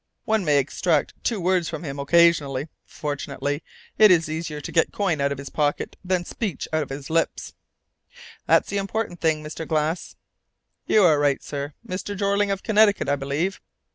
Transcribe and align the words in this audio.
One 0.25 0.43
may 0.43 0.57
extract 0.57 1.13
two 1.23 1.39
words 1.39 1.69
from 1.69 1.83
him 1.83 1.99
occasionally. 1.99 2.69
Fortunately, 2.87 3.61
it 3.99 4.09
is 4.09 4.27
easier 4.29 4.59
to 4.59 4.71
get 4.71 4.91
coin 4.91 5.21
out 5.21 5.31
of 5.31 5.37
his 5.37 5.51
pocket 5.51 5.95
than 6.03 6.25
speech 6.25 6.67
out 6.73 6.81
of 6.81 6.89
his 6.89 7.11
lips." 7.11 7.53
"That's 8.47 8.69
the 8.69 8.77
important 8.79 9.21
thing, 9.21 9.43
Mr. 9.43 9.67
Glass." 9.67 10.15
"You 10.87 11.03
are 11.03 11.19
right, 11.19 11.43
sir 11.43 11.75
Mr. 11.87 12.17
Jeorling, 12.17 12.49
of 12.49 12.63
Connecticut, 12.63 13.09
I 13.09 13.15
believe?" 13.15 13.61